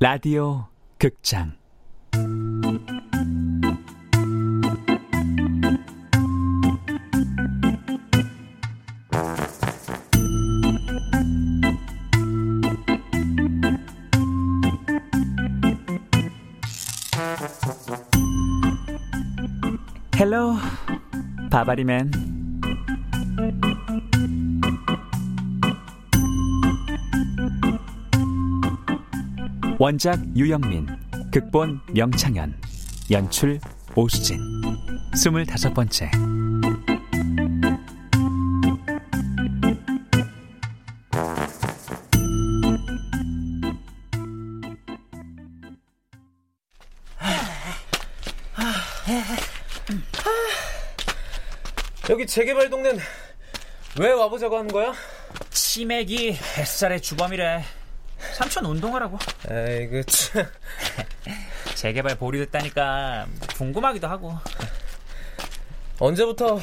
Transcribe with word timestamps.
라디오 0.00 0.64
극장 0.96 1.56
바바리맨 21.68 22.10
원작 29.78 30.18
유영민 30.34 30.86
극본 31.30 31.80
명창현 31.92 32.54
연출 33.10 33.60
오수진. 33.94 34.38
스물다섯 35.14 35.74
번째 35.74 36.10
재개발 52.28 52.68
동네는 52.68 53.00
왜 53.98 54.12
와보자고 54.12 54.58
하는 54.58 54.68
거야? 54.68 54.92
치맥이 55.50 56.32
햇살의 56.32 57.00
주범이래. 57.00 57.64
삼촌 58.34 58.66
운동하라고. 58.66 59.18
에이그 59.50 60.04
참. 60.04 60.46
재개발 61.74 62.18
보류됐다니까 62.18 63.26
궁금하기도 63.56 64.06
하고. 64.06 64.36
언제부터 65.98 66.60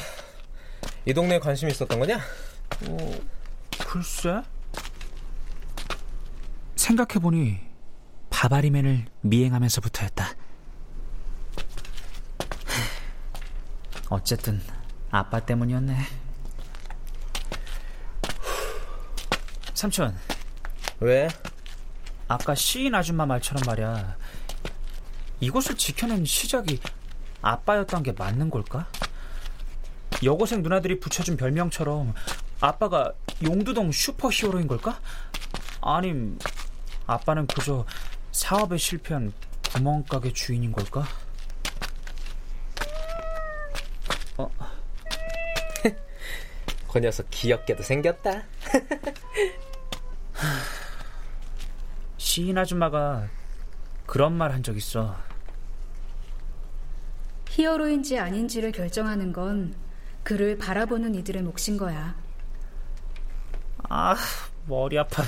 이 1.04 1.12
동네에 1.12 1.40
관심이 1.40 1.72
있었던 1.72 1.98
거냐? 1.98 2.20
어, 2.88 2.96
글쎄. 3.80 4.40
생각해보니 6.76 7.58
바바리맨을 8.30 9.06
미행하면서부터였다. 9.22 10.28
어쨌든 14.10 14.62
아빠 15.16 15.40
때문이었네. 15.40 15.96
삼촌. 19.72 20.14
왜? 21.00 21.28
아까 22.28 22.54
시인 22.54 22.94
아줌마 22.94 23.24
말처럼 23.24 23.62
말이야. 23.66 24.16
이곳을 25.40 25.76
지켜낸 25.76 26.24
시작이 26.24 26.80
아빠였던 27.40 28.02
게 28.02 28.12
맞는 28.12 28.50
걸까? 28.50 28.88
여고생 30.22 30.62
누나들이 30.62 31.00
붙여준 31.00 31.36
별명처럼 31.36 32.14
아빠가 32.60 33.12
용두동 33.42 33.92
슈퍼히어로인 33.92 34.66
걸까? 34.66 35.00
아님 35.80 36.38
아빠는 37.06 37.46
그저 37.46 37.86
사업에 38.32 38.76
실패한 38.76 39.32
구멍가게 39.72 40.32
주인인 40.32 40.72
걸까? 40.72 41.06
어? 44.38 44.50
그 46.96 47.00
녀석 47.00 47.26
귀엽게도 47.30 47.82
생겼다. 47.82 48.42
시인 52.16 52.56
아줌마가 52.56 53.28
그런 54.06 54.32
말 54.32 54.50
한 54.50 54.62
적 54.62 54.74
있어. 54.78 55.14
히어로인지 57.50 58.18
아닌지를 58.18 58.72
결정하는 58.72 59.34
건 59.34 59.74
그를 60.22 60.56
바라보는 60.56 61.14
이들의 61.16 61.42
몫인 61.42 61.76
거야. 61.76 62.14
아, 63.90 64.16
머리 64.66 64.98
아파. 64.98 65.22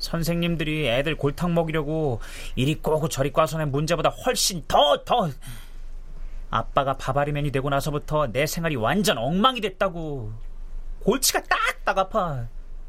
선생님들이 0.00 0.86
애들 0.86 1.16
골탕 1.16 1.54
먹이려고 1.54 2.20
이리 2.56 2.74
꼬고 2.74 3.08
저리 3.08 3.32
꽈서낸 3.32 3.70
문제보다 3.70 4.10
훨씬 4.10 4.62
더, 4.68 5.02
더. 5.06 5.30
아빠가 6.50 6.94
바바리맨이 6.94 7.50
되고 7.52 7.70
나서부터 7.70 8.26
내 8.28 8.46
생활이 8.46 8.76
완전 8.76 9.18
엉망이 9.18 9.60
됐다고. 9.60 10.32
골치가 11.00 11.42
딱딱 11.42 11.98
아파. 11.98 12.46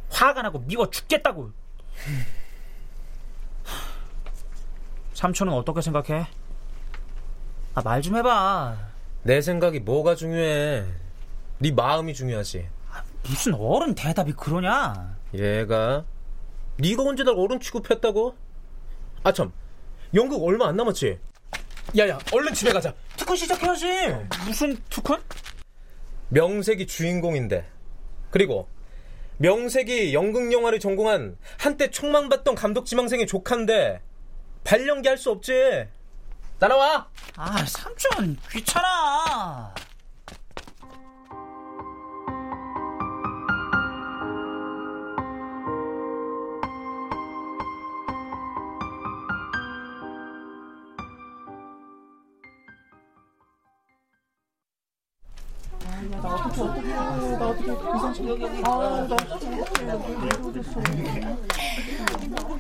화가 0.10 0.42
나고 0.42 0.60
미워 0.60 0.90
죽겠다고. 0.90 1.52
삼촌은 5.14 5.54
어떻게 5.54 5.82
생각해? 5.82 6.28
아, 7.76 7.82
말 7.84 8.02
좀 8.02 8.16
해봐. 8.18 8.78
내 9.24 9.42
생각이 9.42 9.80
뭐가 9.82 10.16
중요해? 10.16 10.86
네 11.60 11.72
마음이 11.72 12.14
중요하지. 12.14 12.68
아, 12.92 13.04
무슨 13.24 13.54
어른 13.54 13.94
대답이 13.94 14.34
그러냐? 14.34 15.16
얘가 15.36 16.04
네가 16.78 17.04
언제 17.04 17.24
날 17.24 17.36
어른 17.38 17.60
취급했다고? 17.60 18.36
아참, 19.24 19.54
연극 20.16 20.44
얼마 20.44 20.68
안 20.68 20.76
남았지? 20.76 21.20
야야, 21.98 22.20
얼른 22.34 22.54
집에 22.54 22.72
가자. 22.72 22.94
특훈 23.18 23.36
시작해야지. 23.36 23.86
무슨 24.46 24.78
특훈? 24.90 25.22
명색이 26.30 26.88
주인공인데. 26.88 27.68
그리고 28.30 28.70
명색이 29.38 30.14
연극 30.14 30.54
영화를 30.54 30.80
전공한 30.80 31.38
한때 31.60 31.90
총망받던 31.90 32.56
감독 32.56 32.86
지망생의 32.86 33.28
조카인데 33.28 34.02
발연기 34.64 35.10
할 35.10 35.18
수 35.18 35.32
없지. 35.32 35.88
따라와. 36.60 37.10
아, 37.36 37.66
삼촌 37.66 38.38
귀찮아. 38.52 39.74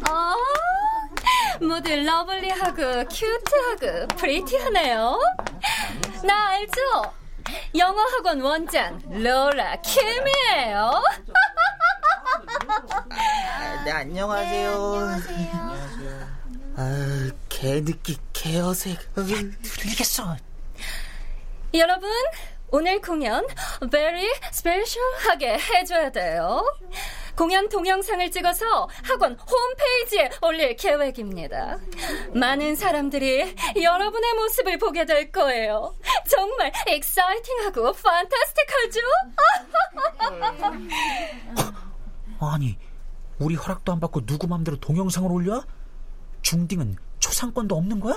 어, 0.07 0.35
모두 1.59 1.95
lovely하고 1.95 3.05
cute하고 3.09 4.07
pretty하네요. 4.17 5.19
나 6.23 6.49
알죠? 6.49 6.79
영어 7.75 7.99
학원 7.99 8.41
원장 8.41 9.01
로라 9.09 9.81
킴이에요. 9.81 11.01
아, 13.09 13.83
네 13.83 13.91
안녕하세요. 13.91 14.71
네, 15.27 15.49
안녕하세요. 15.51 16.27
아, 16.77 17.29
개느끼 17.49 18.17
개어색. 18.33 19.15
들리겠어. 19.15 20.37
여러분, 21.73 22.09
오늘 22.71 23.01
공연 23.01 23.45
very 23.89 24.29
special하게 24.51 25.57
해줘야 25.59 26.09
돼요. 26.09 26.63
공연 27.35 27.67
동영상을 27.67 28.31
찍어서 28.31 28.87
학원 29.03 29.35
홈페이지에 29.35 30.29
올릴 30.41 30.75
계획입니다. 30.77 31.77
많은 32.33 32.75
사람들이 32.75 33.55
여러분의 33.81 34.33
모습을 34.35 34.77
보게 34.77 35.05
될 35.05 35.31
거예요. 35.31 35.95
정말 36.29 36.71
익사이팅하고 36.87 37.91
판타스틱하죠? 37.93 38.99
아니, 42.39 42.77
우리 43.37 43.55
허락도 43.55 43.91
안 43.91 43.99
받고 43.99 44.25
누구 44.25 44.47
맘대로 44.47 44.79
동영상을 44.79 45.29
올려? 45.29 45.63
중딩은 46.41 46.95
초상권도 47.19 47.75
없는 47.75 47.99
거야? 47.99 48.15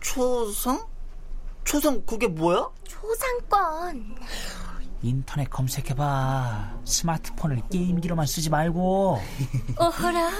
초상? 0.00 0.86
초상 1.66 2.00
그게 2.06 2.28
뭐야? 2.28 2.68
초상권. 2.84 4.14
인터넷 5.02 5.50
검색해봐. 5.50 6.78
스마트폰을 6.84 7.62
게임기로만 7.70 8.24
쓰지 8.26 8.48
말고. 8.50 9.20
어허라? 9.76 10.30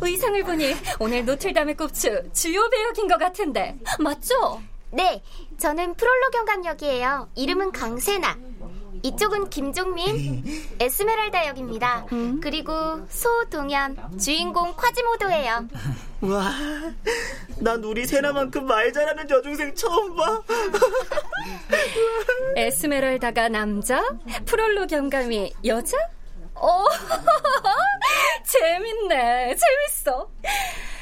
의상을 0.00 0.42
보니 0.44 0.74
오늘 1.00 1.24
노틀담의 1.24 1.76
꼽주 1.76 2.30
주요 2.32 2.68
배역인 2.70 3.08
것 3.08 3.18
같은데 3.18 3.78
맞죠? 4.00 4.62
네, 4.90 5.22
저는 5.58 5.94
프롤로 5.94 6.30
경 6.32 6.44
감역이에요. 6.44 7.28
이름은 7.34 7.72
강세나. 7.72 8.36
이쪽은 9.02 9.50
김종민, 9.50 10.44
에스메랄다 10.78 11.46
역입니다. 11.48 12.06
그리고 12.40 12.72
소동현, 13.08 14.18
주인공 14.18 14.72
콰지모도예요. 14.74 15.68
와, 16.22 16.52
난 17.58 17.82
우리 17.82 18.06
세나만큼 18.06 18.64
말 18.66 18.92
잘하는 18.92 19.28
여중생 19.28 19.74
처음 19.74 20.14
봐. 20.14 20.42
에스메랄다가 22.56 23.48
남자, 23.48 24.02
프롤로 24.46 24.86
경감이 24.86 25.52
여자? 25.64 25.96
어, 26.54 26.84
재밌네, 28.46 29.56
재밌어. 29.56 30.30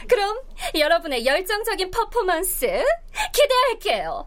그럼 0.08 0.40
여러분의 0.74 1.26
열정적인 1.26 1.90
퍼포먼스 1.90 2.66
기대할게요. 3.32 4.26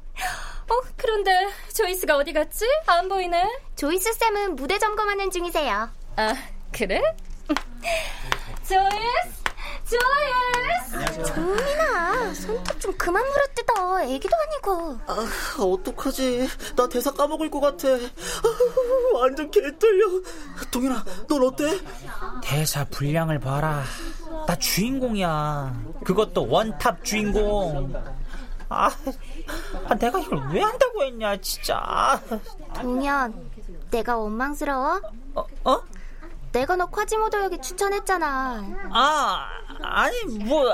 어, 0.74 0.82
그런데 0.98 1.32
조이스가 1.76 2.18
어디 2.18 2.34
갔지? 2.34 2.66
안 2.88 3.08
보이네. 3.08 3.48
조이스 3.76 4.12
쌤은 4.14 4.56
무대 4.56 4.80
점검하는 4.80 5.30
중이세요. 5.30 5.90
아, 6.16 6.34
그래? 6.72 7.00
조이스, 8.68 9.44
조이스. 9.86 11.24
종민아, 11.26 12.34
손톱 12.34 12.80
좀 12.80 12.94
그만 12.98 13.24
물어뜯어. 13.24 14.04
애기도 14.04 14.36
아니고. 14.36 14.98
아, 15.06 15.28
어떡하지? 15.64 16.48
나 16.76 16.90
대사 16.90 17.12
까먹을 17.12 17.52
것 17.52 17.60
같아. 17.60 17.90
아, 17.90 19.18
완전 19.18 19.52
개떨려. 19.52 20.06
동현아, 20.72 21.04
넌 21.28 21.44
어때? 21.44 21.80
대사 22.44 22.84
분량을 22.86 23.38
봐라. 23.40 23.84
나 24.48 24.56
주인공이야. 24.56 25.84
그것도 26.04 26.48
원탑 26.48 27.04
주인공. 27.04 27.94
아, 28.74 28.90
아, 29.88 29.96
내가 29.96 30.20
이걸 30.20 30.50
왜 30.52 30.62
한다고 30.62 31.04
했냐, 31.04 31.38
진짜. 31.38 32.20
동현, 32.82 33.52
내가 33.92 34.18
원망스러워? 34.18 35.02
어, 35.36 35.46
어? 35.66 35.82
내가 36.52 36.76
너 36.76 36.86
콰지모도 36.88 37.44
역에 37.44 37.62
추천했잖아. 37.62 38.64
아, 38.92 39.48
아니, 39.82 40.24
뭐, 40.46 40.66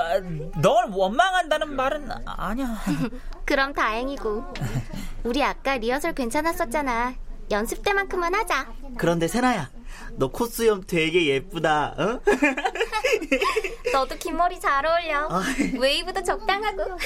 널 0.60 0.90
원망한다는 0.90 1.74
말은 1.74 2.10
아니야. 2.26 2.76
그럼 3.46 3.72
다행이고. 3.72 4.54
우리 5.24 5.42
아까 5.42 5.76
리허설 5.76 6.14
괜찮았었잖아. 6.14 7.14
연습 7.50 7.82
때만큼만 7.82 8.34
하자. 8.34 8.68
그런데 8.96 9.26
세나야, 9.26 9.70
너 10.20 10.28
코스염 10.28 10.84
되게 10.86 11.28
예쁘다. 11.28 11.94
어? 11.96 12.20
너도 13.90 14.14
긴 14.18 14.36
머리 14.36 14.60
잘 14.60 14.84
어울려. 14.84 15.26
웨이브도 15.78 16.22
적당하고. 16.22 16.98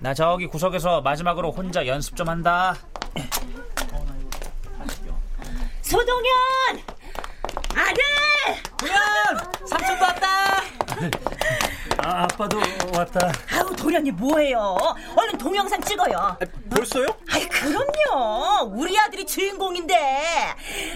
나 0.00 0.12
저기 0.14 0.48
구석에서 0.48 1.00
마지막으로 1.00 1.52
혼자 1.52 1.86
연습 1.86 2.16
좀 2.16 2.28
한다. 2.28 2.74
소동현! 5.82 6.82
아들! 7.76 8.02
도현! 8.78 8.98
삼촌도 9.68 10.04
왔다! 10.04 10.62
아, 11.98 12.22
아빠도 12.24 12.58
왔다. 12.94 13.32
아우, 13.52 13.74
도련이 13.76 14.10
뭐해요? 14.12 14.76
얼른 15.16 15.38
동영상 15.38 15.80
찍어요. 15.82 16.36
벌써요? 16.70 17.06
아이, 17.30 17.46
그럼요. 17.48 18.72
우리 18.74 18.98
아들이 18.98 19.24
주인공인데. 19.24 19.94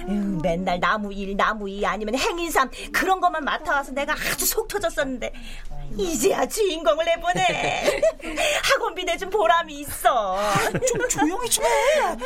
음, 0.09 0.39
맨날 0.43 0.81
나무 0.81 1.13
일, 1.13 1.37
나무 1.37 1.69
일 1.69 1.85
아니면 1.87 2.17
행인삼 2.17 2.71
그런 2.93 3.21
것만 3.21 3.45
맡아와서 3.45 3.93
내가 3.93 4.15
아주 4.15 4.47
속 4.47 4.69
터졌었는데 4.69 5.33
이제야 5.97 6.47
주인공을 6.47 7.07
해보네. 7.09 8.01
학원비 8.63 9.05
내준 9.05 9.31
보람이 9.31 9.81
있어. 9.81 10.39
좀 10.93 11.09
조용히 11.09 11.49
좀 11.49 11.65
해. 11.65 11.69
아, 12.01 12.17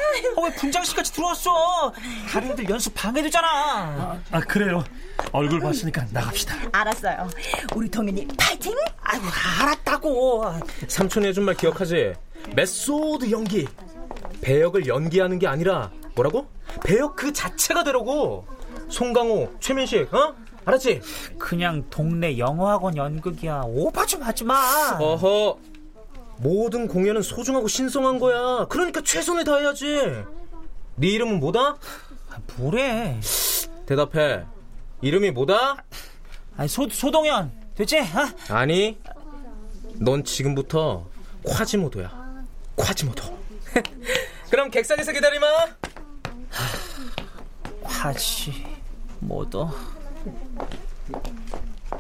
왜 0.42 0.54
분장실까지 0.56 1.12
들어왔어? 1.12 1.92
다른 2.30 2.50
애들 2.52 2.68
연습 2.68 2.94
방해되잖아. 2.94 3.48
아, 3.48 4.20
아, 4.30 4.40
그래요. 4.40 4.84
얼굴 5.32 5.60
봤으니까 5.60 6.06
나갑시다. 6.10 6.54
알았어요. 6.72 7.28
우리 7.74 7.88
동현이 7.90 8.26
파이팅! 8.38 8.74
아이고, 9.02 9.24
알았다고. 9.60 10.54
삼촌이 10.88 11.28
해준 11.28 11.44
말 11.44 11.54
기억하지? 11.54 12.14
메소드 12.54 13.30
연기. 13.30 13.68
배역을 14.40 14.86
연기하는 14.86 15.38
게 15.38 15.46
아니라 15.46 15.90
뭐라고? 16.14 16.48
배역 16.84 17.16
그 17.16 17.32
자체가 17.32 17.84
되라고. 17.84 18.46
송강호, 18.88 19.56
최민식, 19.60 20.12
어? 20.12 20.34
알았지? 20.64 21.00
그냥 21.38 21.84
동네 21.90 22.38
영어학원 22.38 22.96
연극이야. 22.96 23.62
오바 23.66 24.06
좀 24.06 24.22
하지 24.22 24.44
마. 24.44 24.54
어허. 24.98 25.58
모든 26.38 26.88
공연은 26.88 27.22
소중하고 27.22 27.68
신성한 27.68 28.18
거야. 28.18 28.66
그러니까 28.68 29.02
최선을 29.02 29.44
다해야지. 29.44 30.24
네 30.96 31.08
이름은 31.08 31.40
뭐다? 31.40 31.76
뭐래? 32.56 33.20
대답해. 33.86 34.44
이름이 35.02 35.30
뭐다? 35.32 35.84
아니, 36.56 36.68
소, 36.68 36.88
소동현. 36.88 37.50
됐지? 37.74 37.98
어? 37.98 38.04
아니. 38.48 38.98
넌 39.94 40.24
지금부터 40.24 41.06
콰지모도야. 41.44 42.44
콰지모도. 42.76 43.38
그럼 44.50 44.70
객석에서 44.70 45.12
기다리마. 45.12 45.46
화지, 47.82 48.64
뭐도. 49.20 49.70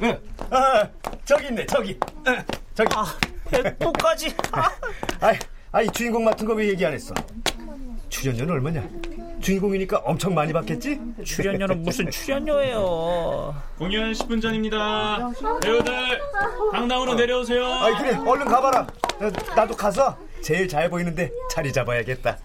응. 0.02 0.18
아, 0.50 0.88
저기 1.24 1.46
있네, 1.48 1.66
저기. 1.66 1.98
아, 2.24 2.44
저기. 2.74 2.94
아, 2.94 3.04
백도까지. 3.50 4.34
아. 4.52 4.70
아이, 5.20 5.36
아이, 5.72 5.90
주인공 5.90 6.24
맡은 6.24 6.46
거 6.46 6.54
왜 6.54 6.68
얘기 6.68 6.84
안 6.84 6.92
했어? 6.92 7.14
출연료는 8.08 8.54
얼마냐? 8.54 8.88
주인공이니까 9.40 9.98
엄청 9.98 10.34
많이 10.34 10.52
받겠지? 10.52 11.00
출연료는 11.24 11.82
무슨 11.82 12.10
출연료예요? 12.10 13.54
공연 13.78 14.12
10분 14.12 14.42
전입니다. 14.42 15.30
배우들 15.62 16.20
당당으로 16.72 17.14
내려오세요. 17.14 17.64
아이, 17.66 17.94
그래, 17.94 18.16
얼른 18.16 18.46
가봐라. 18.46 18.86
나, 19.18 19.30
나도 19.54 19.76
가서 19.76 20.16
제일 20.42 20.66
잘 20.68 20.88
보이는데 20.90 21.30
자리 21.50 21.72
잡아야겠다. 21.72 22.38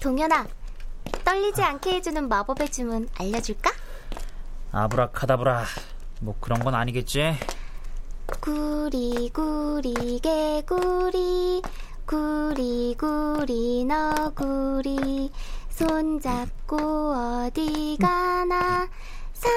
동현아, 0.00 0.46
떨리지 1.24 1.62
않게 1.62 1.94
해주는 1.96 2.28
마법의 2.28 2.70
주문 2.70 3.08
알려줄까? 3.18 3.70
아브라카다브라. 4.72 5.64
뭐 6.20 6.36
그런 6.40 6.60
건 6.60 6.74
아니겠지? 6.74 7.34
구리 8.40 9.30
구리 9.32 10.20
개구리 10.20 11.62
구리 12.04 12.94
구리 12.98 13.84
너구리 13.84 15.30
손잡고 15.70 17.14
어디 17.46 17.96
가나 18.00 18.88
산 19.32 19.50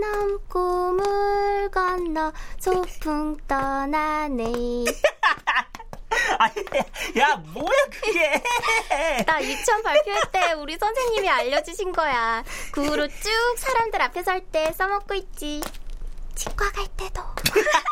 넘고 0.00 0.92
물 0.92 1.70
건너 1.70 2.32
소풍 2.58 3.36
떠나네 3.48 4.84
야, 7.18 7.36
뭐야, 7.36 7.76
그게. 7.90 8.42
나 9.24 9.42
유치원 9.42 9.82
발표할 9.82 10.22
때 10.32 10.52
우리 10.52 10.76
선생님이 10.78 11.28
알려주신 11.28 11.92
거야 11.92 12.42
그 12.72 12.84
후로 12.84 13.08
쭉 13.08 13.30
사람들 13.58 14.00
앞에 14.02 14.22
설 14.22 14.40
때 14.52 14.72
써먹고 14.72 15.14
있지 15.14 15.60
치과 16.34 16.70
갈 16.70 16.86
때도 16.96 17.22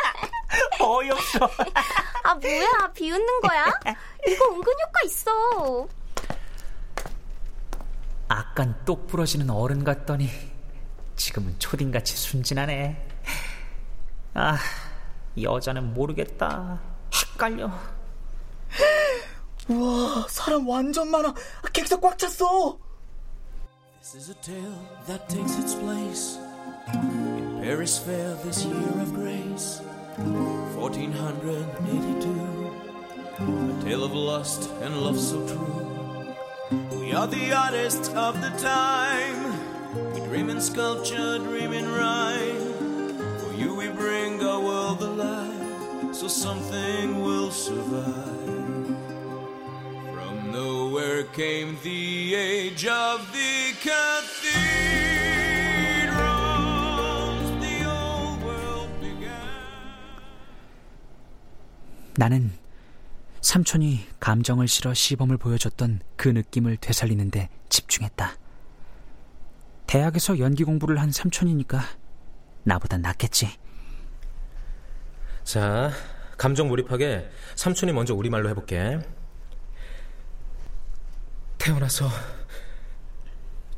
어이없어. 0.80 1.50
아 2.22 2.34
뭐야 2.34 2.92
비웃는 2.94 3.40
거야? 3.40 3.66
이거 4.28 4.44
은근 4.50 4.72
효과 4.72 5.00
있어 5.04 5.88
아깐 8.28 8.74
똑 8.84 9.06
부러지는 9.06 9.50
어른 9.50 9.82
같더니 9.84 10.30
지금은 11.16 11.58
초딩같이 11.58 12.16
순진하네. 12.16 13.08
아, 14.34 14.58
여자는 15.40 15.94
모르겠다. 15.94 16.80
헷갈려. 17.32 17.70
우와, 19.69 20.25
사람 20.29 20.67
완전 20.67 21.09
많아. 21.11 21.33
객석 21.73 22.01
꽉 22.01 22.17
찼어. 22.17 22.77
This 24.01 24.15
is 24.15 24.29
a 24.31 24.35
tale 24.41 24.79
that 25.05 25.29
takes 25.29 25.59
its 25.59 25.75
place 25.75 26.39
in 26.93 27.61
Paris 27.61 27.99
Fair 27.99 28.33
this 28.43 28.65
year 28.65 29.01
of 29.01 29.13
grace, 29.13 29.81
1482. 30.73 32.29
A 33.39 33.83
tale 33.83 34.03
of 34.03 34.13
lust 34.15 34.71
and 34.81 34.97
love 35.03 35.19
so 35.19 35.45
true. 35.45 36.33
We 36.97 37.13
are 37.13 37.27
the 37.27 37.53
artists 37.53 38.09
of 38.15 38.41
the 38.41 38.49
time. 38.57 39.53
We 40.13 40.21
dream 40.21 40.49
in 40.49 40.59
sculpture, 40.61 41.37
dream 41.37 41.73
in 41.73 41.85
rhyme. 41.91 43.13
For 43.39 43.53
you 43.53 43.75
we 43.75 43.89
bring 43.89 44.41
our 44.41 44.59
world 44.59 45.03
alive, 45.03 46.15
so 46.15 46.27
something 46.27 47.21
will 47.21 47.51
survive. 47.51 48.62
Came 51.32 51.76
the 51.82 52.34
age 52.34 52.86
of 52.86 53.32
the 53.32 53.72
cathedrals. 53.82 54.40
The 57.60 57.84
old 57.86 58.44
world 58.44 58.92
began. 59.00 59.32
나는 62.16 62.52
삼촌이 63.40 64.06
감정을 64.20 64.68
실어 64.68 64.94
시범을 64.94 65.38
보여줬던 65.38 66.00
그 66.16 66.28
느낌을 66.28 66.76
되살리는데 66.76 67.48
집중했다. 67.68 68.36
대학에서 69.86 70.38
연기 70.38 70.62
공부를 70.62 71.00
한 71.00 71.10
삼촌이니까 71.10 71.80
나보다 72.62 72.98
낫겠지. 72.98 73.58
자, 75.42 75.90
감정 76.38 76.68
몰입하게 76.68 77.28
삼촌이 77.56 77.92
먼저 77.92 78.14
우리말로 78.14 78.48
해볼게. 78.50 79.00
태어나서 81.64 82.10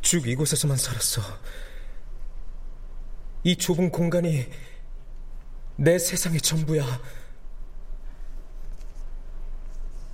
쭉 0.00 0.26
이곳에서만 0.26 0.76
살았어. 0.76 1.22
이 3.44 3.54
좁은 3.54 3.92
공간이 3.92 4.50
내 5.76 5.96
세상의 5.96 6.40
전부야. 6.40 6.84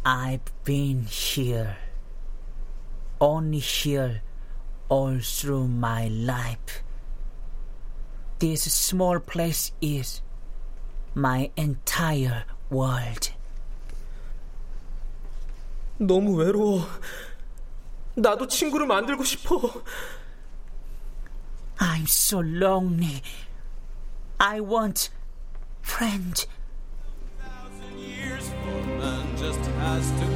I've 0.04 0.52
been 0.64 1.06
here, 1.06 1.76
only 3.18 3.62
here, 3.62 4.20
all 4.90 5.18
through 5.22 5.70
my 5.72 6.08
life. 6.08 6.82
This 8.38 8.68
small 8.70 9.18
place 9.18 9.72
is 9.80 10.20
my 11.16 11.50
entire 11.56 12.44
world. 12.70 13.32
너무 15.98 16.36
외로워. 16.36 16.86
나도 18.14 18.46
친구를 18.46 18.86
만들고 18.86 19.24
싶어. 19.24 19.82
I'm 21.78 22.06
so 22.06 22.40
lonely. 22.40 23.22
I 24.38 24.60
want 24.60 25.10
friend. 25.82 26.46
Man 28.98 29.36
just 29.36 29.64
has 29.78 30.10
to 30.12 30.32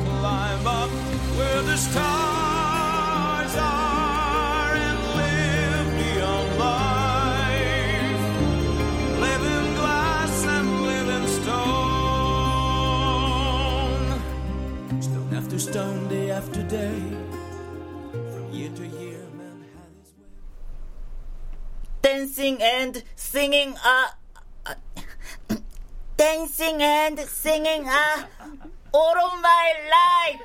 Dancing 22.07 22.63
and 22.63 23.03
singing 23.17 23.75
are. 23.83 24.15
Dancing 26.17 26.81
and 26.81 27.21
singing 27.23 27.85
are 27.89 28.29
all 28.95 29.17
of 29.19 29.33
my 29.41 29.75
life. 29.91 30.39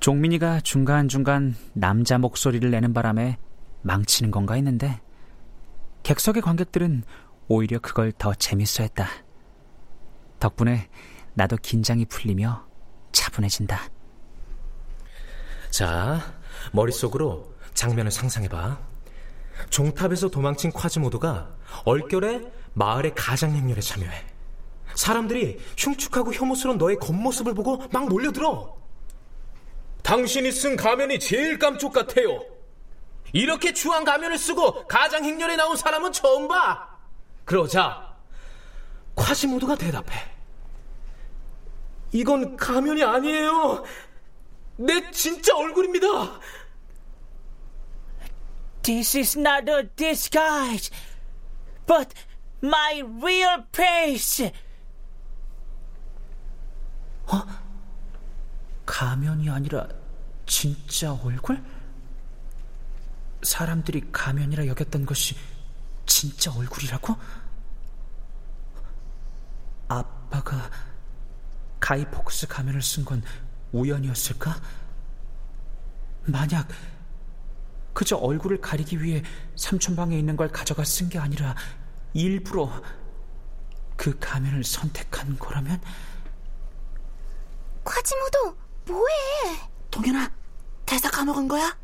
종민이가 0.00 0.60
중간중간 0.60 1.56
남자 1.72 2.18
목소리를 2.18 2.70
내는 2.70 2.92
바람에 2.92 3.38
망치는 3.80 4.30
건가 4.30 4.56
했는데 4.56 5.00
객석의 6.02 6.42
관객들은 6.42 7.04
오히려 7.48 7.78
그걸 7.78 8.12
더 8.12 8.34
재밌어 8.34 8.82
했다. 8.82 9.08
덕분에 10.38 10.90
나도 11.32 11.56
긴장이 11.56 12.04
풀리며 12.04 12.66
차분해진다. 13.12 13.99
자, 15.70 16.34
머릿속으로 16.72 17.54
장면을 17.74 18.10
상상해봐. 18.10 18.78
종탑에서 19.70 20.28
도망친 20.28 20.72
콰즈모도가 20.72 21.48
얼결에 21.84 22.40
마을의 22.74 23.14
가장 23.14 23.52
행렬에 23.52 23.80
참여해. 23.80 24.26
사람들이 24.94 25.58
흉측하고 25.76 26.32
혐오스러운 26.32 26.78
너의 26.78 26.96
겉모습을 26.96 27.54
보고 27.54 27.82
막 27.92 28.08
몰려들어. 28.08 28.76
당신이 30.02 30.50
쓴 30.50 30.76
가면이 30.76 31.20
제일 31.20 31.58
깜쪽 31.58 31.92
같아요. 31.92 32.42
이렇게 33.32 33.72
추한 33.72 34.04
가면을 34.04 34.38
쓰고 34.38 34.88
가장 34.88 35.24
행렬에 35.24 35.56
나온 35.56 35.76
사람은 35.76 36.12
처음 36.12 36.48
봐. 36.48 36.88
그러자 37.44 38.16
콰지모도가 39.14 39.76
대답해. 39.76 40.24
이건 42.12 42.56
가면이 42.56 43.04
아니에요. 43.04 43.84
내 44.80 45.10
진짜 45.10 45.54
얼굴입니다. 45.56 46.06
This 48.82 49.18
is 49.18 49.38
not 49.38 49.70
a 49.70 49.86
disguise, 49.94 50.90
but 51.86 52.14
my 52.64 53.02
real 53.02 53.62
face. 53.74 54.50
어? 57.26 57.46
가면이 58.86 59.50
아니라 59.50 59.86
진짜 60.46 61.12
얼굴? 61.12 61.62
사람들이 63.42 64.10
가면이라 64.10 64.66
여겼던 64.66 65.04
것이 65.04 65.36
진짜 66.06 66.52
얼굴이라고? 66.52 67.16
아빠가 69.88 70.70
가이포크스 71.80 72.46
가면을 72.48 72.80
쓴 72.80 73.04
건 73.04 73.22
우연이었을까? 73.72 74.60
만약 76.26 76.68
그저 77.92 78.16
얼굴을 78.16 78.60
가리기 78.60 79.02
위해 79.02 79.22
삼촌 79.56 79.96
방에 79.96 80.18
있는 80.18 80.36
걸 80.36 80.48
가져가 80.48 80.84
쓴 80.84 81.08
게 81.08 81.18
아니라 81.18 81.54
일부러 82.14 82.70
그 83.96 84.18
가면을 84.18 84.64
선택한 84.64 85.38
거라면? 85.38 85.80
과지모도 87.84 88.56
뭐해? 88.86 89.70
동현아, 89.90 90.30
대사 90.86 91.10
까먹은 91.10 91.48
거야? 91.48 91.76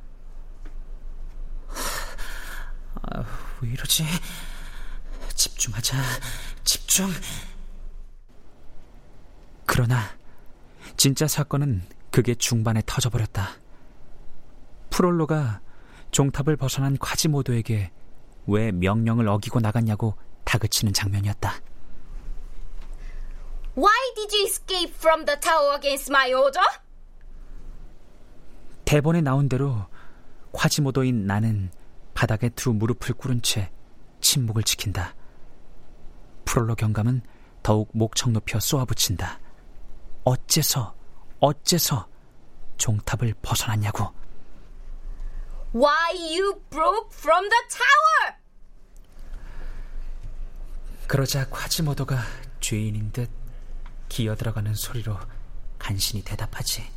아, 3.03 3.25
왜 3.61 3.71
이러지? 3.71 4.05
집중하자, 5.35 5.97
집중. 6.65 7.11
그러나 9.67 10.09
진짜 11.07 11.29
사건은 11.29 11.83
그게 12.11 12.35
중반에 12.35 12.83
터져버렸다. 12.85 13.51
프롤로가 14.91 15.61
종탑을 16.11 16.57
벗어난 16.57 16.97
콰지모도에게 16.97 17.93
왜 18.49 18.73
명령을 18.73 19.29
어기고 19.29 19.61
나갔냐고 19.61 20.17
다그치는 20.43 20.95
장면이었다. 20.95 21.61
Why 23.79 24.15
did 24.17 24.35
you 24.35 24.47
escape 24.47 24.93
from 24.97 25.25
the 25.25 25.39
tower 25.39 25.77
against 25.77 26.11
my 26.11 26.35
order? 26.35 26.67
대본에 28.85 29.21
나온 29.21 29.49
대로 29.49 29.87
콰지모도인 30.51 31.25
나는 31.25 31.71
바닥에 32.15 32.49
두 32.49 32.73
무릎을 32.73 33.15
꿇은 33.15 33.43
채 33.43 33.71
침묵을 34.21 34.65
지킨다. 34.65 35.15
프롤로 36.45 36.75
경감은 36.75 37.23
더욱 37.63 37.91
목청 37.93 38.33
높여 38.33 38.59
쏘아붙인다. 38.59 39.39
어째서, 40.25 40.96
어째서 41.41 42.09
종탑을 42.79 43.35
벗어났냐고. 43.43 44.13
Why 45.75 46.17
you 46.17 46.61
broke 46.71 47.11
from 47.13 47.49
the 47.49 47.63
tower? 47.69 48.37
그러자 51.07 51.49
콰지모도가 51.49 52.19
죄인인 52.61 53.13
듯 53.13 53.31
기어들어가는 54.09 54.75
소리로 54.75 55.19
간신히 55.79 56.25
대답하지. 56.25 56.91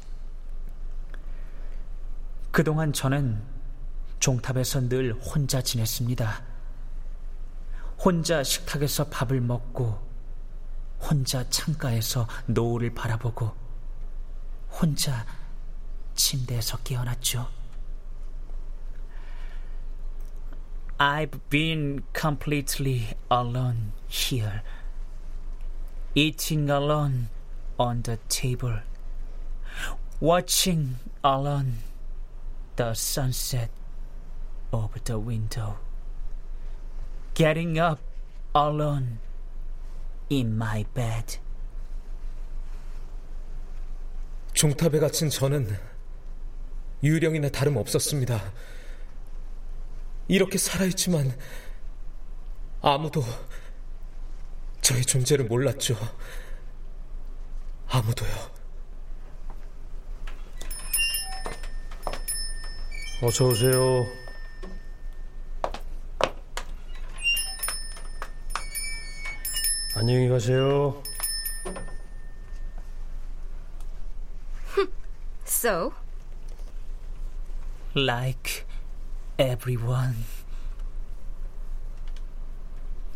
그동안 2.52 2.94
저는 2.94 3.44
종탑에서 4.20 4.90
늘 4.90 5.14
혼자 5.14 5.62
지냈습니다. 5.62 6.44
혼자 8.00 8.44
식탁에서 8.44 9.10
밥을 9.10 9.42
먹고, 9.42 10.08
혼자 11.00 11.48
창가에서 11.50 12.28
노을을 12.48 12.94
바라보고, 12.94 13.59
혼자 14.71 15.25
침대에서 16.15 16.79
깨어났죠. 16.79 17.49
I've 20.99 21.41
been 21.51 22.05
completely 22.13 23.17
alone 23.29 23.93
here. 24.09 24.63
Eating 26.15 26.71
alone 26.71 27.29
on 27.79 28.03
the 28.03 28.19
table. 28.29 28.81
Watching 30.21 30.97
alone 31.25 31.79
the 32.77 32.95
sunset 32.95 33.71
over 34.73 35.01
the 35.01 35.19
window. 35.19 35.79
Getting 37.35 37.79
up 37.79 37.99
alone 38.55 39.19
in 40.31 40.57
my 40.57 40.87
bed. 40.95 41.39
종탑에 44.60 45.00
갇힌 45.00 45.30
저는 45.30 45.74
유령이나 47.02 47.48
다름없었습니다. 47.48 48.52
이렇게 50.28 50.58
살아있지만 50.58 51.34
아무도 52.82 53.24
저의 54.82 55.04
존재를 55.04 55.46
몰랐죠. 55.46 55.96
아무도요. 57.88 58.30
어서 63.22 63.46
오세요. 63.46 64.06
안녕히 69.96 70.28
가세요. 70.28 71.02
So, 75.60 75.92
Like 77.94 78.66
everyone. 79.38 80.24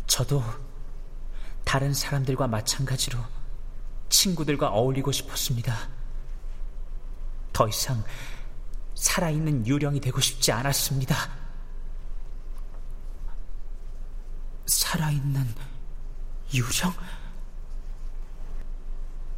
저도 0.07 0.43
다른 1.63 1.93
사람들과 1.93 2.47
마찬가지로 2.47 3.17
친구들과 4.09 4.67
어울리고 4.67 5.13
싶었습니다. 5.13 5.87
더 7.53 7.69
이상 7.69 8.03
살아있는 8.95 9.65
유령이 9.65 10.01
되고 10.01 10.19
싶지 10.19 10.51
않았습니다. 10.51 11.15
살아있는 14.65 15.47
유령? 16.53 16.93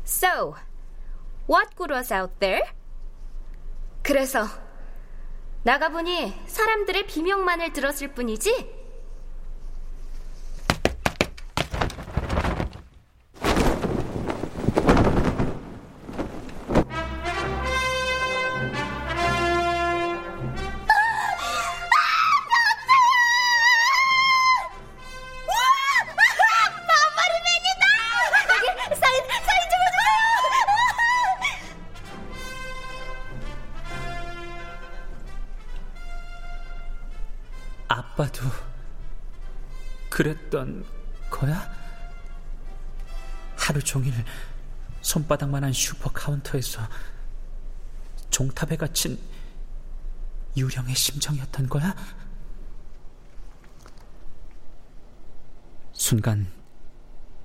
so, 0.05 0.55
what 1.47 1.75
good 1.77 1.93
was 1.93 2.12
out 2.12 2.39
there? 2.39 2.63
그래서 4.05 4.45
나가보니 5.63 6.31
사람들의 6.45 7.07
비명만을 7.07 7.74
들었을 7.74 8.13
뿐이지 8.13 8.75
아빠도 38.15 38.43
그랬던 40.10 40.86
거야? 41.29 41.69
하루 43.57 43.84
종일 43.84 44.13
손바닥만한 45.01 45.74
슈퍼 45.74 46.10
카운터에서 46.12 46.81
종탑에 48.29 48.77
갇힌 48.77 49.19
유령의 50.55 50.95
심정이었던 50.95 51.67
거야? 51.67 51.93
순간 55.91 56.48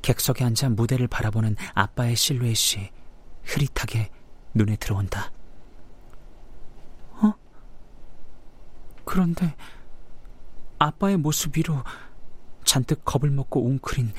객석에 0.02 0.44
앉아 0.44 0.68
무대를 0.70 1.08
바라보는 1.08 1.56
아빠의 1.74 2.14
실루엣이 2.14 2.90
흐릿하게 3.42 4.12
눈에 4.54 4.76
들어온다. 4.76 5.32
어? 7.14 7.34
그런데 9.04 9.56
아빠의 10.80 11.18
모습 11.18 11.58
위로 11.58 11.84
잔뜩 12.64 13.04
겁을 13.04 13.30
먹고 13.30 13.66
웅크린 13.66 14.14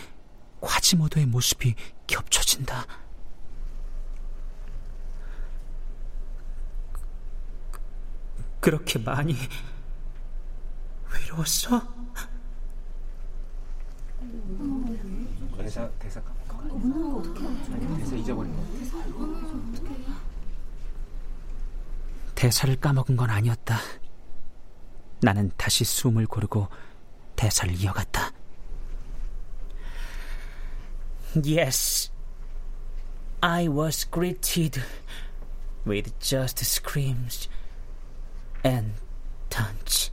과지모도의 0.61 1.25
모습이 1.25 1.73
겹쳐진다. 2.05 2.85
그렇게 8.59 8.99
많이 8.99 9.35
외로웠어? 11.11 11.81
대사 15.57 15.89
대사 15.97 16.21
대사 17.97 18.15
잊어버린 18.15 18.55
거. 18.55 18.61
대사를 22.35 22.75
까먹은 22.75 23.17
건 23.17 23.31
아니었다. 23.31 23.77
나는 25.21 25.51
다시 25.55 25.83
숨을 25.83 26.25
고르고 26.25 26.67
대사를 27.35 27.73
이어갔다. 27.75 28.31
Yes, 31.35 32.11
I 33.39 33.67
was 33.67 34.09
greeted 34.09 34.81
with 35.87 36.11
just 36.19 36.61
screams 36.61 37.49
and 38.65 38.93
taunts. 39.49 40.11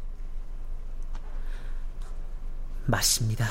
맞습니다. 2.87 3.47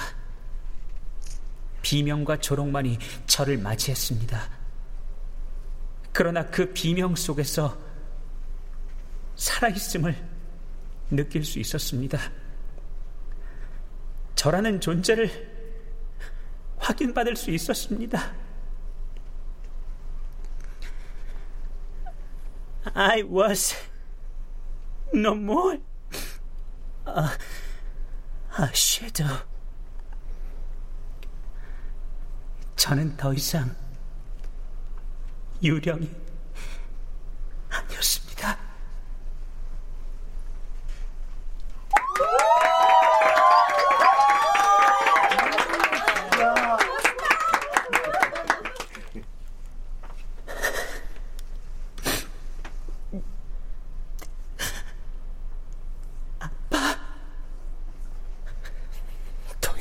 비명과 1.81 2.39
조롱만이 2.39 2.97
저를 3.27 3.57
맞이했습니다. 3.57 4.49
그러나 6.13 6.45
그 6.47 6.73
비명 6.73 7.15
속에서 7.15 7.77
살아있음을 9.35 10.36
느낄 11.09 11.43
수 11.45 11.59
있었습니다. 11.59 12.19
저라는 14.35 14.79
존재를 14.81 15.29
확인받을 16.77 17.35
수 17.35 17.51
있었습니다. 17.51 18.33
I 22.93 23.23
was 23.23 23.75
no 25.13 25.33
more. 25.33 25.79
저는 32.75 33.17
더 33.17 33.33
이상 33.33 33.75
유령이 35.61 36.09
아니었습니다. 37.69 38.67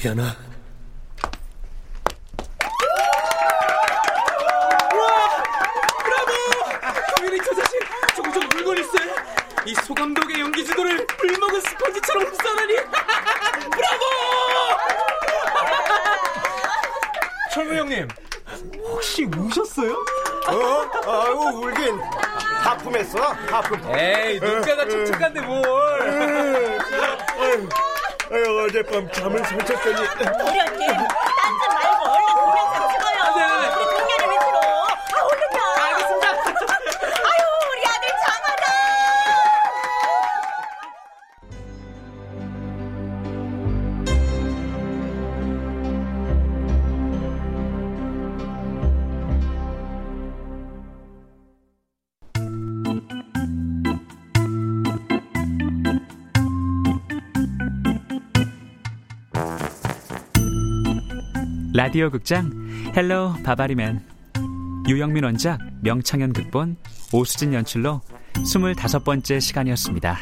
동현아. 0.06 0.36
당연히 7.16 7.38
저 7.44 7.54
자식 7.54 7.80
조금 8.14 8.48
물건 8.50 8.78
있어요. 8.78 9.14
이 9.66 9.74
소감독의 9.74 10.40
연기 10.40 10.64
지도를 10.64 11.04
물먹은 11.18 11.60
스펀지처럼 11.60 12.22
흡수하다니. 12.24 12.74
브라보! 13.74 14.04
철무 17.52 17.74
형님, 17.74 18.08
혹시 18.84 19.24
우셨어요? 19.24 19.92
어? 20.48 20.90
아유 21.04 21.58
울긴 21.58 22.00
하품했어 22.62 23.18
하품 23.50 23.80
에이 23.96 24.38
눈가가 24.38 24.88
촉촉한데 24.88 25.40
뭘? 25.40 26.78
어젯밤 28.50 29.10
잠을 29.10 29.44
설쳤더니 29.44 29.96
딴 30.18 31.35
라디오 61.76 62.08
극장 62.10 62.50
헬로 62.96 63.34
바바리맨 63.44 64.00
유영민 64.88 65.24
원작 65.24 65.60
명창현 65.82 66.32
극본 66.32 66.78
오수진 67.12 67.52
연출로 67.52 68.00
25번째 68.32 69.38
시간이었습니다. 69.38 70.16